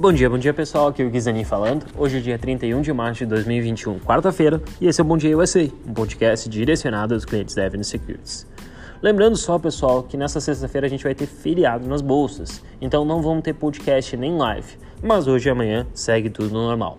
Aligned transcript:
Bom 0.00 0.12
dia, 0.12 0.30
bom 0.30 0.38
dia 0.38 0.54
pessoal, 0.54 0.86
aqui 0.86 1.02
é 1.02 1.04
o 1.04 1.10
Guizani 1.10 1.44
falando. 1.44 1.84
Hoje 1.98 2.18
é 2.18 2.20
dia 2.20 2.38
31 2.38 2.82
de 2.82 2.92
março 2.92 3.18
de 3.18 3.26
2021, 3.26 3.98
quarta-feira, 3.98 4.62
e 4.80 4.86
esse 4.86 5.00
é 5.00 5.02
o 5.02 5.04
Bom 5.04 5.16
Dia 5.16 5.36
USA, 5.36 5.68
um 5.84 5.92
podcast 5.92 6.48
direcionado 6.48 7.14
aos 7.14 7.24
clientes 7.24 7.56
da 7.56 7.66
Avenue 7.66 7.82
Securities. 7.82 8.46
Lembrando 9.02 9.36
só, 9.36 9.58
pessoal, 9.58 10.04
que 10.04 10.16
nessa 10.16 10.40
sexta-feira 10.40 10.86
a 10.86 10.90
gente 10.90 11.02
vai 11.02 11.16
ter 11.16 11.26
feriado 11.26 11.88
nas 11.88 12.00
bolsas, 12.00 12.62
então 12.80 13.04
não 13.04 13.20
vamos 13.20 13.42
ter 13.42 13.54
podcast 13.54 14.16
nem 14.16 14.36
live, 14.36 14.78
mas 15.02 15.26
hoje 15.26 15.48
e 15.48 15.50
amanhã 15.50 15.84
segue 15.92 16.30
tudo 16.30 16.52
normal. 16.52 16.96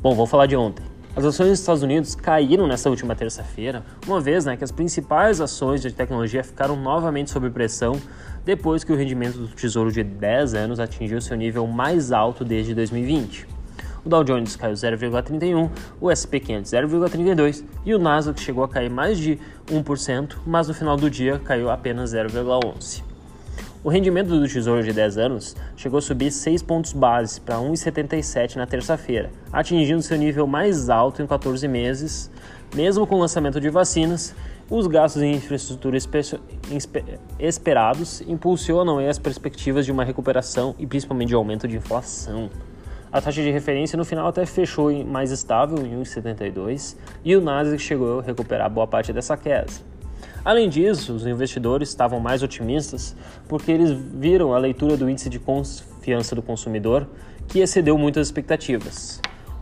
Bom, 0.00 0.14
vamos 0.14 0.30
falar 0.30 0.46
de 0.46 0.54
ontem. 0.54 0.87
As 1.18 1.24
ações 1.24 1.48
dos 1.48 1.58
Estados 1.58 1.82
Unidos 1.82 2.14
caíram 2.14 2.68
nessa 2.68 2.88
última 2.88 3.16
terça-feira, 3.16 3.82
uma 4.06 4.20
vez 4.20 4.44
né, 4.44 4.56
que 4.56 4.62
as 4.62 4.70
principais 4.70 5.40
ações 5.40 5.82
de 5.82 5.90
tecnologia 5.90 6.44
ficaram 6.44 6.76
novamente 6.76 7.32
sob 7.32 7.50
pressão 7.50 8.00
depois 8.44 8.84
que 8.84 8.92
o 8.92 8.94
rendimento 8.94 9.36
do 9.36 9.48
Tesouro 9.48 9.90
de 9.90 10.04
10 10.04 10.54
anos 10.54 10.78
atingiu 10.78 11.20
seu 11.20 11.36
nível 11.36 11.66
mais 11.66 12.12
alto 12.12 12.44
desde 12.44 12.72
2020. 12.72 13.48
O 14.04 14.08
Dow 14.08 14.22
Jones 14.22 14.54
caiu 14.54 14.74
0,31, 14.74 15.68
o 16.00 16.08
S&P 16.08 16.38
500 16.38 16.70
0,32 16.70 17.64
e 17.84 17.92
o 17.96 17.98
Nasdaq 17.98 18.40
chegou 18.40 18.62
a 18.62 18.68
cair 18.68 18.88
mais 18.88 19.18
de 19.18 19.40
1%, 19.66 20.36
mas 20.46 20.68
no 20.68 20.74
final 20.74 20.96
do 20.96 21.10
dia 21.10 21.40
caiu 21.40 21.68
apenas 21.68 22.14
0,11. 22.14 23.07
O 23.84 23.90
rendimento 23.90 24.28
do 24.28 24.48
Tesouro 24.48 24.82
de 24.82 24.92
10 24.92 25.18
anos 25.18 25.54
chegou 25.76 25.98
a 25.98 26.02
subir 26.02 26.32
6 26.32 26.62
pontos 26.62 26.92
base 26.92 27.40
para 27.40 27.58
1,77 27.58 28.56
na 28.56 28.66
terça-feira, 28.66 29.30
atingindo 29.52 30.02
seu 30.02 30.18
nível 30.18 30.48
mais 30.48 30.90
alto 30.90 31.22
em 31.22 31.26
14 31.28 31.68
meses. 31.68 32.28
Mesmo 32.74 33.06
com 33.06 33.14
o 33.14 33.20
lançamento 33.20 33.60
de 33.60 33.70
vacinas, 33.70 34.34
os 34.68 34.88
gastos 34.88 35.22
em 35.22 35.36
infraestrutura 35.36 35.96
esperados 37.38 38.20
impulsionam 38.22 38.98
as 38.98 39.16
perspectivas 39.16 39.86
de 39.86 39.92
uma 39.92 40.02
recuperação 40.02 40.74
e 40.76 40.84
principalmente 40.84 41.28
de 41.28 41.34
aumento 41.36 41.68
de 41.68 41.76
inflação. 41.76 42.50
A 43.12 43.20
taxa 43.20 43.42
de 43.42 43.50
referência 43.52 43.96
no 43.96 44.04
final 44.04 44.26
até 44.26 44.44
fechou 44.44 44.92
mais 45.04 45.30
estável 45.30 45.78
em 45.86 46.02
1,72 46.02 46.96
e 47.24 47.36
o 47.36 47.40
Nasdaq 47.40 47.80
chegou 47.80 48.18
a 48.18 48.22
recuperar 48.22 48.68
boa 48.68 48.88
parte 48.88 49.12
dessa 49.12 49.36
queda. 49.36 49.72
Além 50.48 50.66
disso, 50.70 51.12
os 51.12 51.26
investidores 51.26 51.90
estavam 51.90 52.20
mais 52.20 52.42
otimistas 52.42 53.14
porque 53.46 53.70
eles 53.70 53.90
viram 53.90 54.54
a 54.54 54.58
leitura 54.58 54.96
do 54.96 55.06
índice 55.10 55.28
de 55.28 55.38
confiança 55.38 56.34
do 56.34 56.40
consumidor, 56.40 57.06
que 57.46 57.58
excedeu 57.58 57.98
muitas 57.98 58.28
expectativas. 58.28 59.20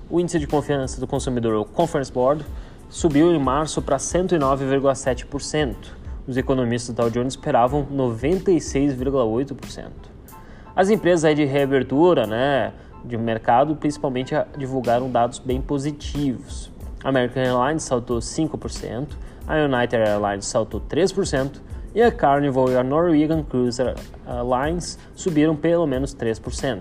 O 0.09 0.20
índice 0.20 0.39
de 0.39 0.47
confiança 0.47 1.01
do 1.01 1.07
consumidor, 1.09 1.57
o 1.57 1.64
Conference 1.64 2.12
Board, 2.12 2.47
subiu 2.89 3.34
em 3.34 3.39
março 3.41 3.83
para 3.83 3.97
109,7%. 3.97 5.75
Os 6.25 6.37
economistas 6.37 6.95
Dow 6.95 7.11
Jones 7.11 7.33
esperavam 7.33 7.84
96,8%. 7.92 9.91
As 10.77 10.89
empresas 10.89 11.34
de 11.34 11.45
reabertura, 11.45 12.29
né, 12.29 12.73
de 13.05 13.19
mercado, 13.19 13.75
principalmente 13.75 14.37
divulgaram 14.57 15.11
dados 15.11 15.41
bem 15.41 15.61
positivos. 15.61 16.70
A 17.03 17.09
American 17.09 17.42
Airlines 17.42 17.83
saltou 17.83 18.20
5%, 18.20 19.09
a 19.47 19.56
United 19.56 19.97
Airlines 19.97 20.47
saltou 20.47 20.80
3% 20.80 21.61
e 21.94 22.02
a 22.02 22.11
Carnival 22.11 22.70
e 22.70 22.77
a 22.77 22.83
Norwegian 22.83 23.42
Cruise 23.42 23.80
Lines 23.83 24.98
subiram 25.14 25.56
pelo 25.56 25.86
menos 25.86 26.14
3%. 26.14 26.80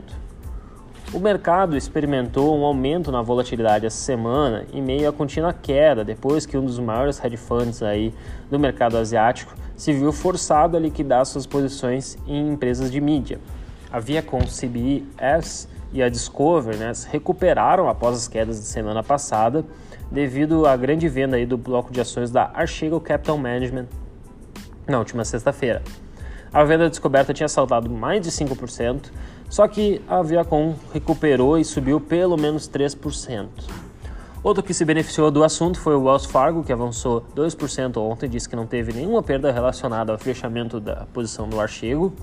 O 1.13 1.19
mercado 1.19 1.77
experimentou 1.77 2.57
um 2.57 2.65
aumento 2.65 3.11
na 3.11 3.21
volatilidade 3.21 3.85
essa 3.85 3.95
semana 3.95 4.65
em 4.73 4.81
meio 4.81 5.07
à 5.07 5.13
contínua 5.13 5.53
queda 5.53 6.03
depois 6.03 6.45
que 6.45 6.57
um 6.57 6.65
dos 6.65 6.79
maiores 6.79 7.23
hedge 7.23 7.37
funds 7.37 7.81
aí 7.81 8.13
do 8.49 8.59
mercado 8.59 8.97
asiático 8.97 9.55
se 9.77 9.93
viu 9.93 10.11
forçado 10.11 10.75
a 10.75 10.79
liquidar 10.79 11.25
suas 11.25 11.45
posições 11.45 12.17
em 12.27 12.51
empresas 12.51 12.91
de 12.91 12.99
mídia. 12.99 13.39
A 13.91 13.99
Viacom 13.99 14.41
CBS 14.41 15.69
e 15.93 16.03
a 16.03 16.09
Discover 16.09 16.75
né, 16.75 16.91
recuperaram 17.09 17.87
após 17.87 18.17
as 18.17 18.27
quedas 18.27 18.59
de 18.59 18.65
semana 18.65 19.01
passada 19.01 19.63
devido 20.11 20.65
à 20.65 20.75
grande 20.75 21.07
venda 21.07 21.37
aí 21.37 21.45
do 21.45 21.57
bloco 21.57 21.91
de 21.91 21.99
ações 22.01 22.31
da 22.31 22.51
Archegos 22.53 23.01
Capital 23.03 23.37
Management 23.37 23.87
na 24.87 24.99
última 24.99 25.25
sexta-feira. 25.25 25.81
A 26.53 26.63
venda 26.63 26.89
descoberta 26.89 27.33
tinha 27.33 27.49
saltado 27.49 27.89
mais 27.89 28.21
de 28.21 28.31
5%, 28.31 29.11
só 29.49 29.67
que 29.67 30.01
a 30.07 30.21
Viacom 30.21 30.75
recuperou 30.93 31.57
e 31.57 31.65
subiu 31.65 31.99
pelo 31.99 32.37
menos 32.37 32.69
3%. 32.69 33.47
Outro 34.45 34.61
que 34.61 34.73
se 34.73 34.85
beneficiou 34.85 35.31
do 35.31 35.43
assunto 35.43 35.79
foi 35.79 35.95
o 35.95 36.03
Wells 36.03 36.27
Fargo, 36.27 36.63
que 36.63 36.71
avançou 36.71 37.25
2% 37.35 37.97
ontem, 37.97 38.29
disse 38.29 38.47
que 38.47 38.55
não 38.55 38.67
teve 38.67 38.93
nenhuma 38.93 39.23
perda 39.23 39.51
relacionada 39.51 40.11
ao 40.11 40.19
fechamento 40.19 40.79
da 40.79 41.07
posição 41.11 41.49
do 41.49 41.59
Archego. 41.59 42.13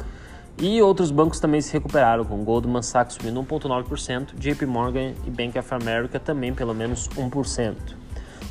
E 0.58 0.80
outros 0.80 1.10
bancos 1.10 1.40
também 1.40 1.60
se 1.60 1.72
recuperaram, 1.72 2.24
com 2.24 2.44
Goldman 2.44 2.82
Sachs 2.82 3.14
subindo 3.14 3.42
1,9%, 3.42 4.34
JP 4.34 4.66
Morgan 4.66 5.12
e 5.26 5.30
Bank 5.30 5.58
of 5.58 5.74
America 5.74 6.20
também 6.20 6.54
pelo 6.54 6.74
menos 6.74 7.08
1%. 7.08 7.74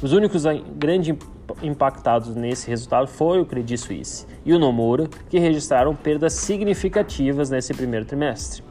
Os 0.02 0.14
únicos 0.14 0.44
grandes 0.76 1.16
impactados 1.62 2.36
nesse 2.36 2.68
resultado 2.68 3.08
foi 3.08 3.40
o 3.40 3.46
Credit 3.46 3.78
Suisse 3.78 4.26
e 4.44 4.52
o 4.52 4.58
Nomura, 4.58 5.08
que 5.30 5.38
registraram 5.38 5.96
perdas 5.96 6.34
significativas 6.34 7.50
nesse 7.50 7.74
primeiro 7.74 8.06
trimestre. 8.06 8.64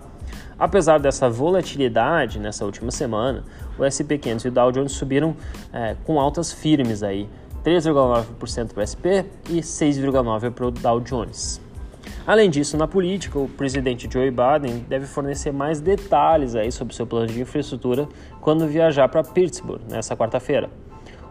Apesar 0.58 0.98
dessa 0.98 1.30
volatilidade 1.30 2.38
nessa 2.38 2.64
última 2.64 2.90
semana, 2.90 3.44
o 3.78 3.84
S&P 3.84 4.18
500 4.18 4.44
e 4.44 4.48
o 4.48 4.50
Dow 4.50 4.72
Jones 4.72 4.92
subiram 4.92 5.34
é, 5.72 5.96
com 6.04 6.20
altas 6.20 6.52
firmes 6.52 7.02
aí, 7.02 7.28
3,9% 7.64 8.74
para 8.74 8.82
o 8.82 8.86
SP 8.86 9.24
e 9.48 9.60
6,9% 9.60 10.50
para 10.50 10.66
o 10.66 10.70
Dow 10.70 11.00
Jones. 11.00 11.60
Além 12.26 12.50
disso, 12.50 12.76
na 12.76 12.86
política, 12.86 13.38
o 13.38 13.48
presidente 13.48 14.08
Joe 14.10 14.30
Biden 14.30 14.84
deve 14.88 15.06
fornecer 15.06 15.52
mais 15.52 15.80
detalhes 15.80 16.54
aí 16.54 16.70
sobre 16.70 16.94
seu 16.94 17.06
plano 17.06 17.26
de 17.26 17.40
infraestrutura 17.40 18.08
quando 18.40 18.66
viajar 18.66 19.08
para 19.08 19.22
Pittsburgh 19.22 19.80
nessa 19.88 20.16
quarta-feira. 20.16 20.70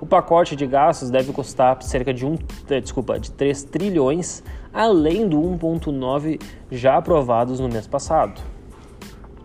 O 0.01 0.05
pacote 0.05 0.55
de 0.55 0.65
gastos 0.65 1.09
deve 1.09 1.33
custar 1.33 1.81
cerca 1.83 2.13
de, 2.13 2.25
um, 2.25 2.37
eh, 2.69 2.79
desculpa, 2.79 3.19
de 3.19 3.31
3 3.31 3.63
trilhões, 3.63 4.41
além 4.73 5.27
do 5.27 5.37
1,9 5.37 6.39
já 6.71 6.95
aprovados 6.97 7.59
no 7.59 7.67
mês 7.67 7.85
passado. 7.85 8.41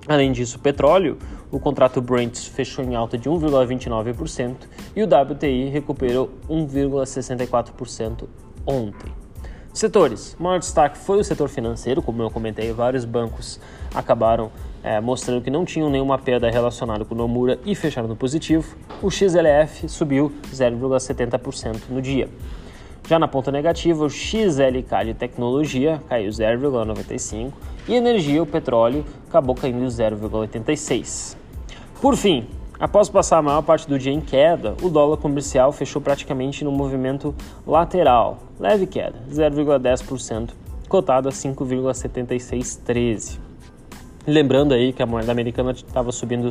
Além 0.07 0.33
disso, 0.33 0.59
petróleo, 0.59 1.19
o 1.51 1.59
contrato 1.59 2.01
Brent 2.01 2.37
fechou 2.51 2.85
em 2.85 2.95
alta 2.95 3.17
de 3.17 3.29
1,29% 3.29 4.55
e 4.95 5.03
o 5.03 5.07
WTI 5.07 5.71
recuperou 5.71 6.31
1,64% 6.49 8.29
ontem. 8.67 9.24
Setores. 9.75 10.37
O 10.39 10.43
maior 10.45 10.61
destaque 10.61 10.97
foi 10.97 11.19
o 11.19 11.25
setor 11.25 11.49
financeiro, 11.49 12.01
como 12.01 12.23
eu 12.23 12.31
comentei, 12.31 12.73
vários 12.73 13.05
bancos 13.05 13.59
acabaram 13.93 14.53
é, 14.85 15.01
mostrando 15.01 15.43
que 15.43 15.51
não 15.51 15.65
tinham 15.65 15.91
nenhuma 15.91 16.17
perda 16.17 16.49
relacionada 16.49 17.05
com 17.05 17.13
o 17.13 17.19
Nomura 17.19 17.59
e 17.65 17.75
fecharam 17.75 18.07
no 18.07 18.15
positivo. 18.15 18.77
O 19.03 19.11
XLF 19.11 19.89
subiu 19.89 20.33
0,70% 20.53 21.89
no 21.91 22.01
dia. 22.01 22.29
Já 23.09 23.19
na 23.19 23.27
ponta 23.27 23.51
negativa, 23.51 24.05
o 24.05 24.09
XLK 24.09 25.07
de 25.07 25.15
tecnologia 25.15 26.01
caiu 26.09 26.31
0,95% 26.31 27.53
e 27.89 27.95
energia, 27.95 28.41
o 28.45 28.47
petróleo, 28.47 29.05
acabou 29.29 29.57
caindo 29.57 29.85
0,86%. 29.85 31.37
Por 32.01 32.17
fim, 32.17 32.47
Após 32.79 33.09
passar 33.09 33.39
a 33.39 33.43
maior 33.43 33.63
parte 33.63 33.89
do 33.89 33.99
dia 33.99 34.13
em 34.13 34.21
queda, 34.21 34.77
o 34.83 34.91
dólar 34.91 35.17
comercial 35.19 35.71
fechou 35.71 36.03
praticamente 36.03 36.65
no 36.65 36.73
movimento 36.73 37.33
lateral, 37.65 38.39
leve 38.59 38.85
queda, 38.87 39.23
0,10%, 39.31 40.51
cotado 40.89 41.29
a 41.29 41.33
5,7613. 41.33 43.39
Lembrando 44.27 44.75
aí 44.75 44.93
que 44.93 45.03
a 45.03 45.07
moeda 45.07 45.31
americana 45.31 45.71
estava 45.71 46.11
subindo 46.11 46.51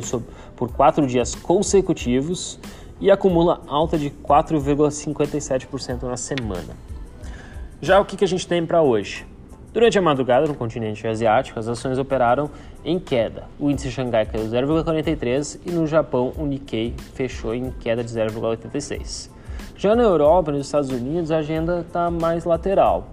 por 0.56 0.72
quatro 0.72 1.06
dias 1.06 1.34
consecutivos 1.34 2.58
e 3.00 3.10
acumula 3.10 3.60
alta 3.66 3.98
de 3.98 4.08
4,57% 4.08 6.04
na 6.04 6.16
semana. 6.16 6.74
Já 7.82 8.00
o 8.00 8.04
que 8.04 8.24
a 8.24 8.28
gente 8.28 8.48
tem 8.48 8.64
para 8.64 8.80
hoje? 8.80 9.26
Durante 9.74 9.98
a 9.98 10.02
madrugada, 10.02 10.46
no 10.46 10.54
continente 10.54 11.04
asiático, 11.04 11.58
as 11.58 11.66
ações 11.66 11.98
operaram 11.98 12.48
em 12.84 12.96
queda. 12.96 13.48
O 13.58 13.68
índice 13.68 13.90
Xangai 13.90 14.24
caiu 14.24 14.46
0,43 14.46 15.58
e 15.66 15.72
no 15.72 15.84
Japão 15.84 16.32
o 16.38 16.46
Nikkei 16.46 16.94
fechou 17.14 17.52
em 17.52 17.72
queda 17.80 18.04
de 18.04 18.08
0,86. 18.08 19.28
Já 19.76 19.96
na 19.96 20.04
Europa 20.04 20.52
e 20.52 20.54
nos 20.54 20.66
Estados 20.66 20.90
Unidos 20.90 21.32
a 21.32 21.38
agenda 21.38 21.80
está 21.80 22.08
mais 22.08 22.44
lateral. 22.44 23.08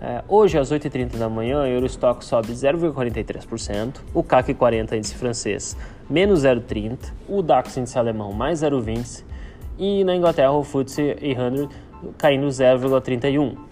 É, 0.00 0.22
hoje, 0.28 0.56
às 0.56 0.70
8h30 0.70 1.16
da 1.16 1.28
manhã, 1.28 1.62
o 1.62 1.66
Eurostock 1.66 2.24
sobe 2.24 2.52
0,43%, 2.52 3.96
o 4.14 4.22
CAC 4.22 4.54
40 4.54 4.96
índice 4.96 5.16
francês 5.16 5.76
menos 6.08 6.44
0,30%, 6.44 6.98
o 7.28 7.42
DAX 7.42 7.76
índice 7.78 7.98
alemão 7.98 8.32
mais 8.32 8.60
0,20% 8.60 9.24
e 9.76 10.04
na 10.04 10.14
Inglaterra 10.14 10.52
o 10.52 10.62
FTSE 10.62 11.16
100 11.20 11.68
caindo 12.16 12.46
0,31%. 12.46 13.65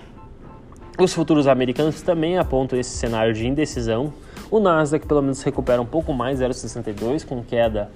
Os 0.96 1.12
futuros 1.12 1.49
americanos 1.49 2.00
também 2.02 2.38
apontam 2.38 2.79
esse 2.79 2.96
cenário 2.96 3.35
de 3.35 3.49
indecisão. 3.49 4.12
O 4.49 4.61
Nasdaq 4.61 5.06
pelo 5.08 5.20
menos 5.23 5.43
recupera 5.43 5.82
um 5.82 5.87
pouco 5.87 6.12
mais, 6.12 6.38
0,62, 6.38 7.26
com 7.26 7.43
queda 7.43 7.91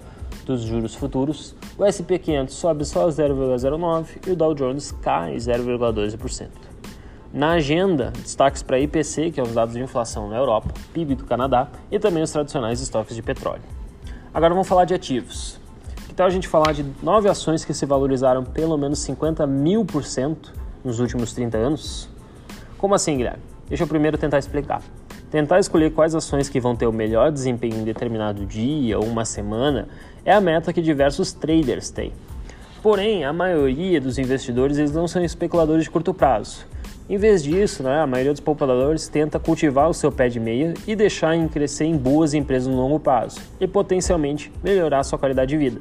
dos 0.45 0.63
juros 0.63 0.97
futuros. 0.97 1.55
O 1.79 1.85
S&P 1.85 2.19
500 2.19 2.55
sobe 2.55 2.85
só 2.85 3.07
0,09 3.07 4.27
e 4.27 4.33
o 4.33 4.37
Dow 4.37 4.53
Jones 4.53 4.91
cai 5.01 5.37
0,12%. 5.37 6.49
Na 7.33 7.53
agenda, 7.53 8.11
destaques 8.11 8.65
para 8.65 8.81
IPC, 8.81 9.31
que 9.31 9.39
é 9.39 9.43
os 9.45 9.53
dados 9.53 9.75
de 9.75 9.81
inflação 9.81 10.29
na 10.29 10.37
Europa, 10.37 10.75
PIB 10.93 11.15
do 11.15 11.25
Canadá 11.25 11.69
e 11.93 12.01
também 12.01 12.23
os 12.23 12.33
tradicionais 12.33 12.81
estoques 12.81 13.15
de 13.15 13.23
petróleo. 13.23 13.63
Agora 14.35 14.53
vamos 14.53 14.67
falar 14.67 14.87
de 14.87 14.95
ativos. 14.95 15.61
Que 16.09 16.15
tal 16.15 16.27
a 16.27 16.31
gente 16.31 16.49
falar 16.49 16.73
de 16.73 16.85
nove 17.01 17.29
ações 17.29 17.65
que 17.65 17.73
se 17.73 17.87
valorizaram 17.87 18.43
pelo 18.43 18.77
menos 18.77 18.99
50 19.01 19.47
mil 19.47 19.85
por 19.85 20.03
cento 20.03 20.53
nos 20.83 20.99
últimos 20.99 21.33
30 21.33 21.59
anos? 21.59 22.18
Como 22.79 22.95
assim, 22.95 23.17
Guilherme? 23.17 23.43
Deixa 23.69 23.83
eu 23.83 23.89
primeiro 23.89 24.17
tentar 24.17 24.39
explicar. 24.39 24.81
Tentar 25.33 25.59
escolher 25.59 25.93
quais 25.93 26.15
ações 26.15 26.49
que 26.49 26.61
vão 26.61 26.77
ter 26.77 26.87
o 26.87 26.93
melhor 26.93 27.33
desempenho 27.33 27.75
em 27.75 27.85
determinado 27.85 28.47
dia 28.47 28.97
ou 28.97 29.05
uma 29.05 29.25
semana 29.25 29.89
é 30.25 30.33
a 30.33 30.41
meta 30.41 30.73
que 30.73 30.81
diversos 30.81 31.33
traders 31.33 31.91
têm. 31.91 32.13
Porém, 32.81 33.25
a 33.25 33.33
maioria 33.33 34.01
dos 34.01 34.17
investidores 34.17 34.79
eles 34.79 34.93
não 34.93 35.09
são 35.09 35.25
especuladores 35.25 35.85
de 35.85 35.91
curto 35.91 36.15
prazo. 36.15 36.65
Em 37.11 37.17
vez 37.17 37.43
disso, 37.43 37.83
né, 37.83 38.01
a 38.01 38.07
maioria 38.07 38.33
dos 38.33 38.41
poupadores 38.41 39.09
tenta 39.09 39.41
cultivar 39.41 39.91
o 39.91 39.95
seu 39.95 40.13
pé 40.13 40.29
de 40.29 40.39
meia 40.39 40.75
e 40.87 40.95
deixar 40.95 41.35
em 41.35 41.49
crescer 41.49 41.85
em 41.85 41.97
boas 41.97 42.33
empresas 42.33 42.69
no 42.69 42.77
longo 42.77 43.01
prazo 43.01 43.41
e 43.59 43.67
potencialmente 43.67 44.53
melhorar 44.63 45.03
sua 45.03 45.19
qualidade 45.19 45.49
de 45.51 45.57
vida. 45.57 45.81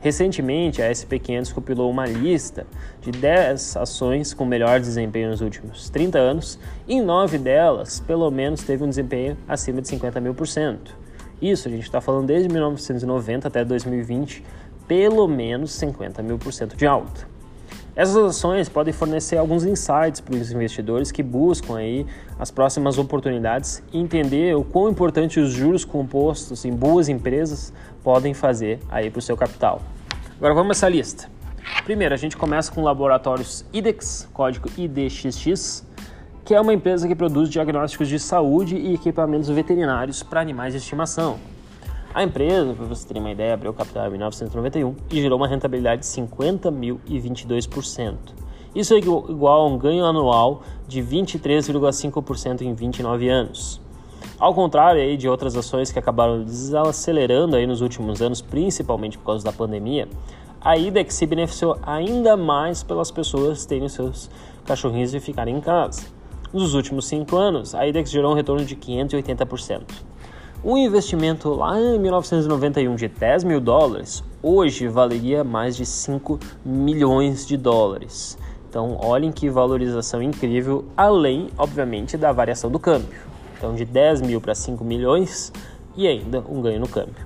Recentemente, 0.00 0.82
a 0.82 0.90
SP500 0.90 1.52
compilou 1.52 1.90
uma 1.90 2.06
lista 2.06 2.66
de 3.00 3.10
10 3.10 3.76
ações 3.76 4.34
com 4.34 4.44
melhor 4.44 4.78
desempenho 4.78 5.30
nos 5.30 5.40
últimos 5.40 5.88
30 5.90 6.18
anos 6.18 6.58
e 6.86 6.94
em 6.94 7.02
9 7.02 7.38
delas, 7.38 8.00
pelo 8.00 8.30
menos, 8.30 8.62
teve 8.62 8.84
um 8.84 8.88
desempenho 8.88 9.36
acima 9.48 9.80
de 9.80 9.88
50 9.88 10.20
mil 10.20 10.34
por 10.34 10.46
cento. 10.46 10.96
Isso 11.40 11.68
a 11.68 11.70
gente 11.70 11.84
está 11.84 12.00
falando 12.00 12.26
desde 12.26 12.48
1990 12.48 13.48
até 13.48 13.64
2020, 13.64 14.42
pelo 14.86 15.26
menos 15.26 15.72
50 15.72 16.22
mil 16.22 16.38
por 16.38 16.52
cento 16.52 16.76
de 16.76 16.86
alta. 16.86 17.35
Essas 17.96 18.14
ações 18.14 18.68
podem 18.68 18.92
fornecer 18.92 19.38
alguns 19.38 19.64
insights 19.64 20.20
para 20.20 20.36
os 20.36 20.52
investidores 20.52 21.10
que 21.10 21.22
buscam 21.22 21.78
aí 21.78 22.06
as 22.38 22.50
próximas 22.50 22.98
oportunidades 22.98 23.82
e 23.90 23.98
entender 23.98 24.54
o 24.54 24.62
quão 24.62 24.90
importante 24.90 25.40
os 25.40 25.50
juros 25.50 25.82
compostos 25.82 26.66
em 26.66 26.72
boas 26.74 27.08
empresas 27.08 27.72
podem 28.04 28.34
fazer 28.34 28.80
aí 28.90 29.08
para 29.10 29.18
o 29.18 29.22
seu 29.22 29.34
capital. 29.34 29.80
Agora 30.36 30.52
vamos 30.52 30.76
essa 30.76 30.90
lista. 30.90 31.30
Primeiro, 31.84 32.12
a 32.12 32.18
gente 32.18 32.36
começa 32.36 32.70
com 32.70 32.82
laboratórios 32.82 33.64
IDEX, 33.72 34.28
código 34.30 34.68
IDXX, 34.76 35.82
que 36.44 36.54
é 36.54 36.60
uma 36.60 36.74
empresa 36.74 37.08
que 37.08 37.14
produz 37.14 37.48
diagnósticos 37.48 38.08
de 38.08 38.18
saúde 38.18 38.76
e 38.76 38.92
equipamentos 38.92 39.48
veterinários 39.48 40.22
para 40.22 40.42
animais 40.42 40.74
de 40.74 40.80
estimação. 40.80 41.38
A 42.16 42.22
empresa, 42.22 42.72
para 42.72 42.86
você 42.86 43.06
ter 43.06 43.20
uma 43.20 43.30
ideia, 43.30 43.52
abriu 43.52 43.74
capital 43.74 44.06
em 44.06 44.10
1991 44.12 44.96
e 45.10 45.20
gerou 45.20 45.36
uma 45.36 45.46
rentabilidade 45.46 46.00
de 46.00 46.06
50.022%. 46.06 48.16
Isso 48.74 48.94
é 48.94 48.96
igual 48.96 49.60
a 49.60 49.66
um 49.66 49.76
ganho 49.76 50.02
anual 50.02 50.62
de 50.88 51.02
23,5% 51.02 52.62
em 52.62 52.72
29 52.72 53.28
anos. 53.28 53.82
Ao 54.38 54.54
contrário 54.54 55.02
aí 55.02 55.18
de 55.18 55.28
outras 55.28 55.54
ações 55.58 55.92
que 55.92 55.98
acabaram 55.98 56.42
desacelerando 56.42 57.54
aí 57.54 57.66
nos 57.66 57.82
últimos 57.82 58.22
anos, 58.22 58.40
principalmente 58.40 59.18
por 59.18 59.26
causa 59.26 59.44
da 59.44 59.52
pandemia, 59.52 60.08
a 60.58 60.74
IDEX 60.74 61.16
se 61.16 61.26
beneficiou 61.26 61.76
ainda 61.82 62.34
mais 62.34 62.82
pelas 62.82 63.10
pessoas 63.10 63.66
terem 63.66 63.90
seus 63.90 64.30
cachorrinhos 64.64 65.12
e 65.12 65.20
ficarem 65.20 65.54
em 65.54 65.60
casa. 65.60 66.06
Nos 66.50 66.72
últimos 66.72 67.06
cinco 67.06 67.36
anos, 67.36 67.74
a 67.74 67.86
IDEX 67.86 68.10
gerou 68.10 68.32
um 68.32 68.34
retorno 68.34 68.64
de 68.64 68.74
580%. 68.74 70.15
Um 70.68 70.76
investimento 70.76 71.50
lá 71.50 71.78
em 71.78 71.96
1991 71.96 72.96
de 72.96 73.06
10 73.06 73.44
mil 73.44 73.60
dólares, 73.60 74.24
hoje 74.42 74.88
valeria 74.88 75.44
mais 75.44 75.76
de 75.76 75.86
5 75.86 76.40
milhões 76.64 77.46
de 77.46 77.56
dólares. 77.56 78.36
Então, 78.68 78.98
olhem 79.00 79.30
que 79.30 79.48
valorização 79.48 80.20
incrível, 80.20 80.84
além, 80.96 81.50
obviamente, 81.56 82.16
da 82.16 82.32
variação 82.32 82.68
do 82.68 82.80
câmbio. 82.80 83.20
Então, 83.56 83.76
de 83.76 83.84
10 83.84 84.22
mil 84.22 84.40
para 84.40 84.56
5 84.56 84.82
milhões 84.82 85.52
e 85.96 86.08
ainda 86.08 86.42
um 86.48 86.60
ganho 86.60 86.80
no 86.80 86.88
câmbio. 86.88 87.24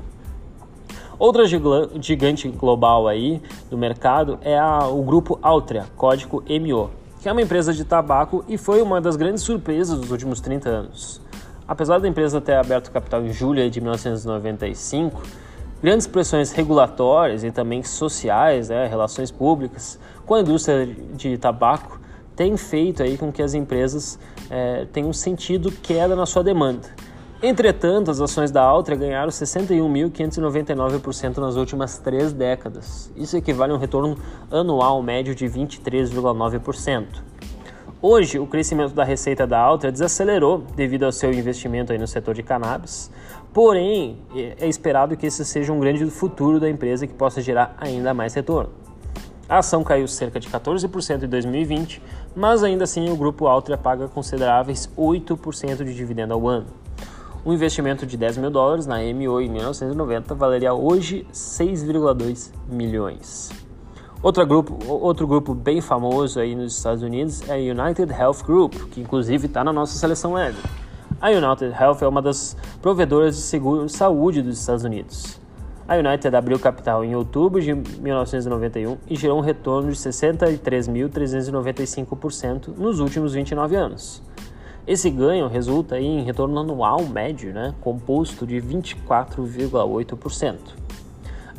Outra 1.19 1.45
gigante 1.47 2.47
global 2.47 3.09
aí 3.09 3.41
do 3.71 3.79
mercado 3.79 4.39
é 4.43 4.59
a, 4.59 4.87
o 4.87 5.03
grupo 5.03 5.39
Altria, 5.41 5.87
código 5.97 6.45
MO, 6.47 6.91
que 7.23 7.27
é 7.27 7.33
uma 7.33 7.41
empresa 7.41 7.73
de 7.73 7.87
tabaco 7.87 8.45
e 8.47 8.59
foi 8.59 8.83
uma 8.83 9.01
das 9.01 9.17
grandes 9.17 9.43
surpresas 9.43 9.99
dos 9.99 10.11
últimos 10.11 10.43
30 10.43 10.69
anos. 10.69 11.30
Apesar 11.71 11.99
da 12.01 12.09
empresa 12.09 12.41
ter 12.41 12.55
aberto 12.55 12.91
capital 12.91 13.25
em 13.25 13.33
julho 13.33 13.71
de 13.71 13.81
1995, 13.81 15.23
grandes 15.81 16.09
pressões 16.09 16.51
regulatórias 16.51 17.45
e 17.45 17.53
também 17.53 17.85
sociais, 17.85 18.71
né, 18.71 18.89
relações 18.89 19.31
públicas 19.31 19.97
com 20.27 20.35
a 20.35 20.41
indústria 20.41 20.85
de 21.15 21.39
tabaco 21.39 22.01
têm 22.35 22.57
feito 22.57 23.05
aí 23.05 23.17
com 23.17 23.31
que 23.31 23.41
as 23.41 23.55
empresas 23.55 24.19
é, 24.51 24.85
tenham 24.93 25.13
sentido 25.13 25.71
queda 25.71 26.17
na 26.17 26.27
sua 26.27 26.43
demanda. 26.43 26.89
Entretanto, 27.41 28.11
as 28.11 28.21
ações 28.21 28.51
da 28.51 28.63
Altria 28.63 28.99
ganharam 28.99 29.31
61.599% 29.31 31.39
nas 31.39 31.55
últimas 31.55 31.99
três 31.99 32.33
décadas. 32.33 33.13
Isso 33.15 33.37
equivale 33.37 33.71
a 33.71 33.77
um 33.77 33.79
retorno 33.79 34.19
anual 34.51 35.01
médio 35.05 35.37
de 35.37 35.47
23,9%. 35.47 37.30
Hoje, 38.03 38.39
o 38.39 38.47
crescimento 38.47 38.95
da 38.95 39.05
receita 39.05 39.47
da 39.47 39.59
Altria 39.59 39.93
desacelerou 39.93 40.65
devido 40.75 41.05
ao 41.05 41.13
seu 41.13 41.31
investimento 41.35 41.93
aí 41.93 41.99
no 41.99 42.07
setor 42.07 42.33
de 42.33 42.43
cannabis, 42.43 43.11
porém, 43.53 44.17
é 44.35 44.67
esperado 44.67 45.15
que 45.19 45.27
esse 45.27 45.45
seja 45.45 45.71
um 45.71 45.79
grande 45.79 46.07
futuro 46.07 46.59
da 46.59 46.71
empresa 46.71 47.07
que 47.07 47.13
possa 47.13 47.43
gerar 47.43 47.77
ainda 47.79 48.15
mais 48.15 48.33
retorno. 48.33 48.71
A 49.47 49.59
ação 49.59 49.85
caiu 49.85 50.09
cerca 50.09 50.41
de 50.41 50.49
14% 50.49 51.25
em 51.25 51.29
2020, 51.29 52.03
mas 52.35 52.65
ainda 52.65 52.85
assim 52.85 53.11
o 53.11 53.17
grupo 53.17 53.47
Altria 53.47 53.77
paga 53.77 54.09
consideráveis 54.09 54.89
8% 54.97 55.85
de 55.85 55.95
dividendo 55.95 56.33
ao 56.33 56.49
ano. 56.49 56.69
Um 57.45 57.53
investimento 57.53 58.07
de 58.07 58.17
10 58.17 58.39
mil 58.39 58.51
dólares 58.51 58.87
na 58.87 58.97
MO 58.97 59.43
em 59.43 59.51
1990 59.51 60.35
valeria 60.35 60.73
hoje 60.73 61.27
6,2 61.35 62.51
milhões. 62.67 63.51
Outro 64.23 64.47
grupo, 64.47 64.79
outro 64.87 65.27
grupo 65.27 65.55
bem 65.55 65.81
famoso 65.81 66.41
aí 66.41 66.55
nos 66.55 66.77
Estados 66.77 67.03
Unidos 67.03 67.41
é 67.49 67.55
a 67.55 67.57
United 67.57 68.13
Health 68.13 68.45
Group, 68.45 68.75
que 68.91 69.01
inclusive 69.01 69.47
está 69.47 69.65
na 69.65 69.73
nossa 69.73 69.99
seleção 69.99 70.33
web. 70.33 70.55
A 71.19 71.31
United 71.31 71.73
Health 71.73 72.03
é 72.03 72.07
uma 72.07 72.21
das 72.21 72.55
provedoras 72.83 73.37
de 73.37 73.41
seguro 73.41 73.87
de 73.87 73.93
saúde 73.93 74.43
dos 74.43 74.61
Estados 74.61 74.85
Unidos. 74.85 75.41
A 75.89 75.97
United 75.97 76.37
abriu 76.37 76.59
capital 76.59 77.03
em 77.03 77.17
outubro 77.17 77.63
de 77.63 77.75
1991 77.75 78.99
e 79.09 79.17
gerou 79.17 79.39
um 79.39 79.41
retorno 79.41 79.91
de 79.91 79.97
63.395% 79.97 82.77
nos 82.77 83.01
últimos 83.01 83.33
29 83.33 83.75
anos. 83.75 84.23
Esse 84.87 85.09
ganho 85.09 85.49
resulta 85.49 85.99
em 85.99 86.25
retorno 86.25 86.61
anual 86.61 87.07
médio, 87.07 87.55
né, 87.55 87.75
composto 87.81 88.47
de 88.47 88.61
24,8%. 88.61 90.59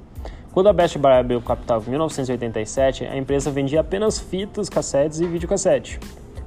Quando 0.56 0.70
a 0.70 0.72
Best 0.72 0.96
Buy 0.96 1.12
abriu 1.12 1.38
capital 1.42 1.82
em 1.86 1.90
1987, 1.90 3.04
a 3.04 3.14
empresa 3.14 3.50
vendia 3.50 3.82
apenas 3.82 4.18
fitas, 4.18 4.70
cassetes 4.70 5.20
e 5.20 5.26
videocassete. 5.26 6.00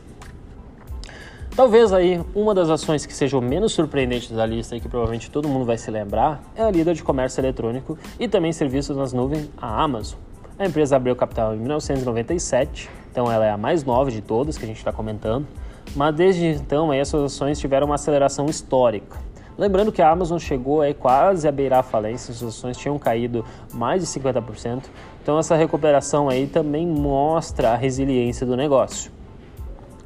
Talvez 1.57 1.93
aí 1.93 2.21
uma 2.35 2.55
das 2.55 2.71
ações 2.71 3.05
que 3.05 3.13
sejam 3.13 3.41
menos 3.41 3.73
surpreendentes 3.73 4.31
da 4.31 4.47
lista 4.47 4.77
e 4.77 4.81
que 4.81 4.89
provavelmente 4.89 5.31
todo 5.31 5.49
mundo 5.49 5.65
vai 5.65 5.77
se 5.77 5.91
lembrar 5.91 6.41
é 6.55 6.63
a 6.63 6.71
líder 6.71 6.95
de 6.95 7.03
comércio 7.03 7.41
eletrônico 7.41 7.99
e 8.19 8.29
também 8.29 8.53
serviços 8.53 8.97
nas 8.97 9.13
nuvens, 9.13 9.51
a 9.59 9.83
Amazon. 9.83 10.19
A 10.59 10.67
empresa 10.67 10.97
abriu 10.97 11.17
capital 11.17 11.55
em 11.55 11.59
1997, 11.59 12.89
então 13.11 13.31
ela 13.31 13.45
é 13.45 13.51
a 13.51 13.57
mais 13.57 13.83
nova 13.83 14.11
de 14.11 14.23
todas 14.23 14.57
que 14.57 14.65
a 14.65 14.69
gente 14.69 14.77
está 14.77 14.93
comentando, 14.93 15.47
mas 15.97 16.15
desde 16.15 16.47
então 16.47 16.91
aí, 16.93 17.01
as 17.01 17.09
suas 17.09 17.33
ações 17.33 17.59
tiveram 17.59 17.87
uma 17.87 17.97
aceleração 17.97 18.47
histórica. 18.47 19.19
Lembrando 19.59 19.91
que 19.91 20.01
a 20.01 20.09
Amazon 20.09 20.39
chegou 20.39 20.81
aí 20.81 20.95
quase 20.95 21.49
a 21.49 21.53
beirar 21.53 21.81
a 21.81 21.83
falência, 21.83 22.33
suas 22.33 22.55
ações 22.55 22.77
tinham 22.77 22.99
caído 22.99 23.45
mais 23.75 24.03
de 24.03 24.21
50%, 24.21 24.85
então 25.23 25.39
essa 25.39 25.57
recuperação 25.57 26.29
aí 26.29 26.47
também 26.47 26.87
mostra 26.87 27.73
a 27.73 27.77
resiliência 27.77 28.47
do 28.47 28.57
negócio. 28.57 29.20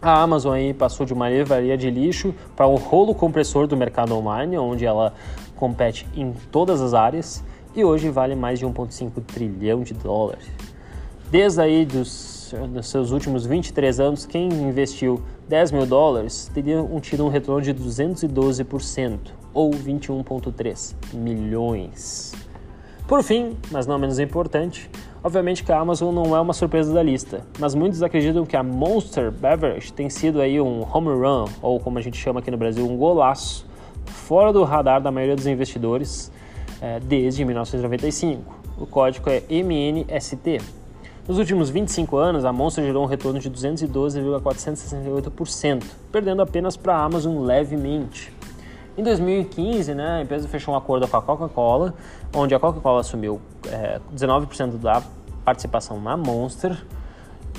A 0.05 0.21
Amazon 0.21 0.53
aí 0.53 0.75
passou 0.75 1.07
de 1.07 1.15
uma 1.15 1.31
livraria 1.31 1.79
de 1.79 1.89
lixo 1.89 2.35
para 2.55 2.69
um 2.69 2.75
rolo 2.75 3.15
compressor 3.15 3.67
do 3.67 3.75
mercado 3.75 4.15
online, 4.15 4.59
onde 4.59 4.85
ela 4.85 5.15
compete 5.57 6.07
em 6.15 6.35
todas 6.53 6.83
as 6.83 6.93
áreas 6.93 7.43
e 7.75 7.83
hoje 7.83 8.11
vale 8.11 8.35
mais 8.35 8.59
de 8.59 8.67
1,5 8.67 9.23
trilhão 9.27 9.83
de 9.83 9.95
dólares. 9.95 10.45
Desde 11.31 11.59
aí 11.63 11.87
dos, 11.87 12.55
dos, 12.69 12.87
seus 12.87 13.13
últimos 13.13 13.47
23 13.47 13.99
anos, 13.99 14.27
quem 14.27 14.47
investiu 14.53 15.23
10 15.49 15.73
mil 15.73 15.87
dólares 15.87 16.51
teria 16.53 16.87
tido 17.01 17.25
um 17.25 17.31
retorno 17.31 17.63
de 17.63 17.73
212%, 17.73 19.19
ou 19.55 19.71
21,3 19.71 20.95
milhões. 21.15 22.35
Por 23.09 23.23
fim, 23.23 23.57
mas 23.71 23.87
não 23.87 23.99
menos 23.99 24.19
importante, 24.19 24.91
Obviamente 25.25 25.64
que 25.64 25.73
a 25.73 25.81
Amazon 25.81 26.14
não 26.14 26.37
é 26.37 26.40
uma 26.40 26.52
surpresa 26.52 26.93
da 26.93 27.02
lista, 27.02 27.40
mas 27.59 27.75
muitos 27.75 28.02
acreditam 28.02 28.45
que 28.45 28.54
a 28.54 28.62
Monster 28.62 29.33
Beverage 29.33 29.90
tem 29.90 30.11
sido 30.11 30.38
aí 30.38 30.61
um 30.61 30.83
home 30.83 31.09
run, 31.09 31.47
ou 31.62 31.81
como 31.81 31.99
a 31.99 32.02
gente 32.02 32.19
chama 32.19 32.40
aqui 32.40 32.50
no 32.50 32.59
Brasil, 32.59 32.85
um 32.85 32.95
golaço, 32.95 33.66
fora 34.04 34.52
do 34.52 34.62
radar 34.64 35.00
da 35.00 35.11
maioria 35.11 35.35
dos 35.35 35.47
investidores 35.47 36.31
é, 36.78 37.00
desde 37.00 37.43
1995. 37.43 38.43
O 38.78 38.85
código 38.85 39.31
é 39.31 39.43
MNST. 39.49 40.61
Nos 41.26 41.38
últimos 41.38 41.71
25 41.71 42.19
anos, 42.19 42.45
a 42.45 42.52
Monster 42.52 42.85
gerou 42.85 43.02
um 43.02 43.07
retorno 43.07 43.40
de 43.40 43.49
212,468%, 43.49 45.85
perdendo 46.12 46.43
apenas 46.43 46.76
para 46.76 46.97
a 46.97 47.02
Amazon 47.02 47.38
levemente. 47.38 48.31
Em 48.95 49.02
2015, 49.02 49.95
né, 49.95 50.19
a 50.19 50.23
empresa 50.23 50.47
fechou 50.47 50.75
um 50.75 50.76
acordo 50.76 51.09
com 51.09 51.16
a 51.16 51.23
Coca-Cola, 51.23 51.95
onde 52.35 52.54
a 52.54 52.61
Coca-Cola 52.61 53.00
assumiu 53.00 53.40
é, 53.68 54.00
19% 54.14 54.78
da 54.78 55.02
participação 55.44 56.00
na 56.00 56.16
Monster 56.16 56.85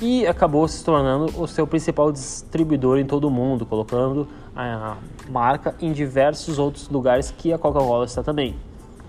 e 0.00 0.26
acabou 0.26 0.66
se 0.68 0.84
tornando 0.84 1.40
o 1.40 1.46
seu 1.46 1.66
principal 1.66 2.12
distribuidor 2.12 2.98
em 2.98 3.06
todo 3.06 3.28
o 3.28 3.30
mundo, 3.30 3.64
colocando 3.64 4.28
a 4.54 4.96
marca 5.28 5.74
em 5.80 5.92
diversos 5.92 6.58
outros 6.58 6.88
lugares 6.88 7.30
que 7.30 7.52
a 7.52 7.58
Coca-Cola 7.58 8.04
está 8.04 8.22
também. 8.22 8.54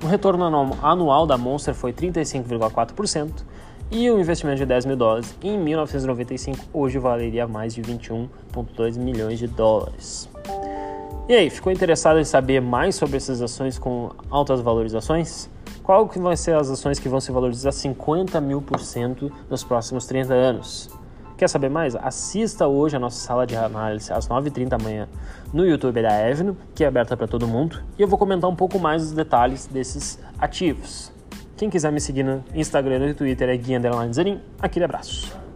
O 0.03 0.07
retorno 0.07 0.45
anual 0.81 1.25
da 1.25 1.37
Monster 1.37 1.73
foi 1.73 1.91
35,4% 1.91 3.31
e 3.89 4.09
o 4.09 4.19
investimento 4.19 4.57
de 4.57 4.65
10 4.65 4.85
mil 4.85 4.95
dólares 4.95 5.35
em 5.41 5.57
1995 5.57 6.65
hoje 6.71 6.99
valeria 6.99 7.47
mais 7.47 7.73
de 7.73 7.81
21,2 7.81 8.97
milhões 8.97 9.39
de 9.39 9.47
dólares. 9.47 10.29
E 11.27 11.33
aí, 11.33 11.49
ficou 11.49 11.73
interessado 11.73 12.19
em 12.19 12.23
saber 12.23 12.61
mais 12.61 12.95
sobre 12.95 13.17
essas 13.17 13.41
ações 13.41 13.77
com 13.77 14.11
altas 14.29 14.61
valorizações? 14.61 15.49
Qual 15.87 16.05
que 16.09 16.19
vão 16.19 16.35
ser 16.35 16.53
as 16.53 16.69
ações 16.69 16.99
que 16.99 17.07
vão 17.07 17.21
se 17.21 17.31
valorizar 17.31 17.71
50 17.71 18.41
mil 18.41 18.61
por 18.61 18.77
cento 18.77 19.31
nos 19.49 19.63
próximos 19.63 20.05
30 20.05 20.33
anos? 20.33 20.89
Quer 21.37 21.47
saber 21.47 21.69
mais? 21.69 21.95
Assista 21.95 22.67
hoje 22.67 22.97
a 22.97 22.99
nossa 22.99 23.25
sala 23.25 23.47
de 23.47 23.55
análise 23.55 24.11
às 24.11 24.27
9h30 24.27 24.67
da 24.67 24.77
manhã 24.77 25.07
no 25.53 25.65
YouTube 25.65 26.01
da 26.01 26.29
Evno, 26.29 26.57
que 26.75 26.83
é 26.83 26.87
aberta 26.87 27.15
para 27.15 27.25
todo 27.25 27.47
mundo, 27.47 27.81
e 27.97 28.01
eu 28.01 28.07
vou 28.09 28.19
comentar 28.19 28.49
um 28.49 28.55
pouco 28.55 28.77
mais 28.77 29.01
os 29.01 29.13
detalhes 29.13 29.65
desses 29.65 30.19
ativos. 30.37 31.09
Quem 31.55 31.69
quiser 31.69 31.89
me 31.89 32.01
seguir 32.01 32.23
no 32.23 32.43
Instagram 32.53 32.97
e 33.05 33.07
no 33.07 33.13
Twitter 33.13 33.47
é 33.47 33.55
Gui 33.55 33.75
Zanin. 34.11 34.41
Aquele 34.59 34.83
abraço. 34.83 35.46